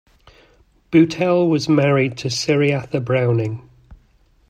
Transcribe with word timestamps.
Buetel 0.91 1.47
was 1.47 1.69
married 1.69 2.17
to 2.17 2.27
Cereatha 2.27 2.99
Browning. 3.05 3.69